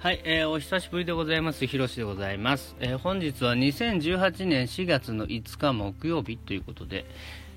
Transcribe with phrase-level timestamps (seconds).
[0.00, 1.66] はい、えー、お久しぶりでございます。
[1.66, 2.74] ひろしでございます。
[2.80, 7.04] えー、本日は2018年4月の5日木曜日ということで、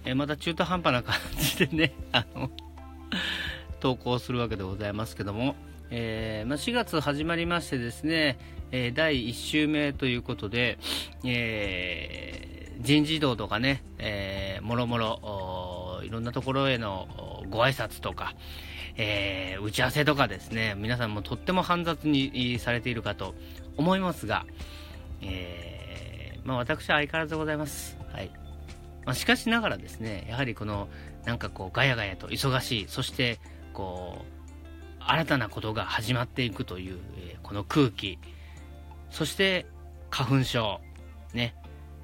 [0.04, 2.52] えー、また中途半端な感じでね、 あの、
[3.80, 5.56] 投稿するわけでございますけども、
[5.90, 8.38] えー、まあ、4月始まりましてですね、
[8.74, 10.80] え第1週目ということで、
[11.24, 15.20] え人事異動とかね、えー、もろもろ、
[16.04, 17.08] いろんなところへの
[17.50, 18.34] ご挨拶とか、
[18.96, 23.34] えー、打ち合わせとかですね、皆さんもとっても煩雑にされているかと
[23.78, 24.46] 思いますが、
[25.22, 27.98] えー、まあ、私は相変わらずでございます。
[28.12, 28.30] はい。
[29.06, 30.88] まあ、しかしながらですね、やはりこの、
[31.26, 33.40] なんかこう、ガヤガヤと忙しい、そして、
[33.74, 34.26] こ
[35.00, 38.20] う、新たなことが始まっていくという、えー、この空気、
[39.10, 39.66] そして、
[40.10, 40.80] 花粉症、
[41.34, 41.56] ね、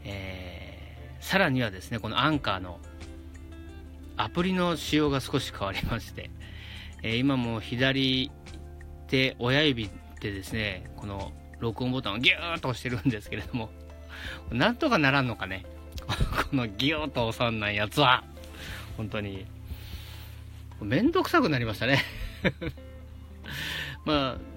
[0.03, 2.79] えー、さらにはですね、このアンカーの
[4.19, 6.29] アプリの仕様が少し変わりまして、
[7.03, 8.29] えー、今も左
[9.07, 13.69] 手親指でですねこの録音ボタンをギューッと押してるんですけれども
[14.51, 15.65] なんとかならんのかね。
[16.49, 18.23] このギューッと押さんないやつは
[18.97, 19.45] 本当に
[20.81, 22.03] めんどくさくなりましたね。
[24.05, 24.49] まあ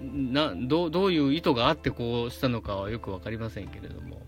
[0.00, 4.22] などどういう意図があってこうしたのかはよく分かりませんけれども、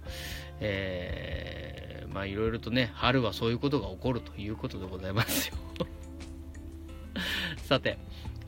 [0.60, 1.77] えー、
[2.12, 5.56] まあいろいろとね春はそういうことが起こるということでございますよ。
[7.64, 7.98] さて、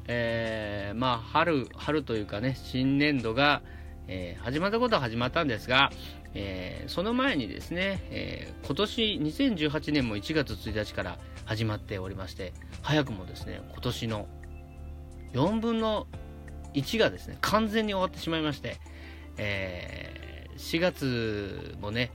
[0.07, 3.63] えー、まあ、春、春というかね、新年度が、
[4.09, 5.93] えー、始まったことは始まったんですが、
[6.35, 12.53] えー、その前にですね、えー、今年2018年も1月1日から始まっておりまして、
[12.83, 14.27] 早くもですね、今年の
[15.33, 16.07] 4分の
[16.75, 18.79] 1がですね、完全に終わってしまいまして、
[19.37, 22.13] えー、4月もね、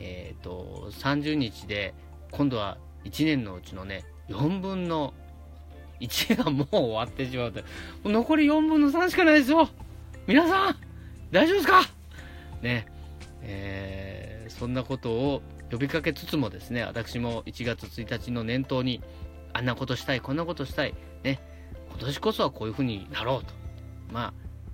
[0.00, 1.94] えーと、30日で
[2.32, 5.14] 今度は1年のうちのね4分の
[6.00, 7.62] 1がもう終わってしまうと。
[8.04, 9.68] 残り4分の3しかないですよ
[10.26, 10.76] 皆さん
[11.30, 11.82] 大丈夫ですか？
[12.62, 12.86] ね。
[13.42, 19.02] えー、そんなことを呼びかけつつもですね、私も1月1日の念頭に、
[19.52, 21.40] あんなことしたい、こんなことしたい、ね、
[21.90, 23.54] 今年こそはこういうふうになろうと。
[24.12, 24.32] まあ、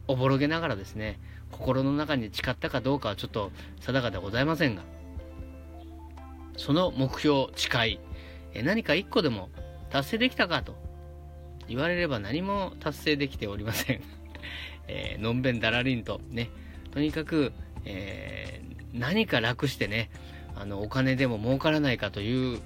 [0.08, 1.20] おぼろげながらですね、
[1.52, 4.82] 心の中に誓ったかどうかはちょっと定かではございませんが、
[6.56, 8.00] その目標、誓い、
[8.62, 9.50] 何か1個でも
[9.90, 10.74] 達成できたかと
[11.68, 14.02] 言われれば何も達成できておりません。
[14.88, 16.20] えー、のんべんだらりんと。
[16.30, 16.50] ね、
[16.92, 17.52] とにかく、
[17.84, 20.10] えー、何か楽してね、
[20.54, 22.60] あの、お金でも儲からないかという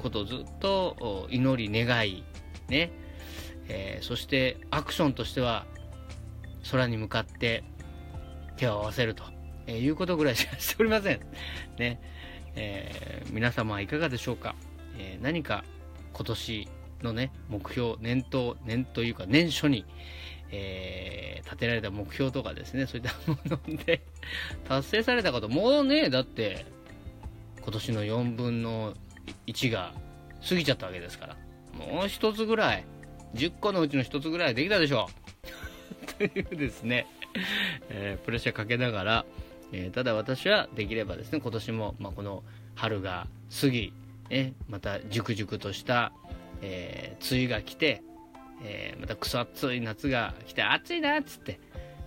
[0.00, 2.24] ことをずっと祈り願い、
[2.68, 2.90] ね、
[3.68, 5.66] えー、そしてアクションとしては
[6.70, 7.62] 空に向かって
[8.56, 9.22] 手を合わせると、
[9.66, 11.20] えいうことぐらいしかしておりません。
[11.78, 12.00] ね、
[12.56, 14.54] え皆様はいかがでしょうか、
[14.98, 15.64] え何か
[16.12, 16.68] 今年
[17.02, 19.84] のね、目標、年頭、年というか年初に、
[20.52, 24.02] えー、立てられた目標とかですね、そういったもので
[24.68, 26.66] 達成されたこと、もうね、だって、
[27.62, 28.94] 今年の4分の
[29.46, 29.94] 1が
[30.46, 31.36] 過ぎちゃったわけですから、
[31.78, 32.84] もう一つぐらい、
[33.34, 36.06] 10個のうちの一つぐらいできたでしょう。
[36.18, 37.06] というですね、
[37.88, 39.24] えー、プレッシャーかけながら、
[39.72, 42.42] えー、ただ私はできればですね、今年も、まあ、この
[42.74, 43.26] 春が
[43.60, 43.92] 過ぎ、
[44.28, 46.12] ね、また熟々とした
[46.62, 48.02] えー、梅雨が来て、
[48.62, 51.60] えー、またくそ暑い夏が来て暑いなっつって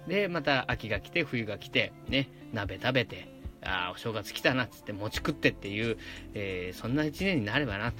[0.08, 3.28] でまた秋が来て冬が来てね鍋食べて
[3.64, 5.98] ああお正月来たなっつって餅食ってっていう、
[6.34, 7.98] え、そんな一年になればなと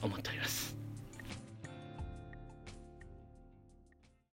[0.00, 0.81] 思っております。